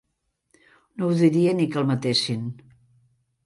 [1.03, 2.51] No ho diria ni que el matessin.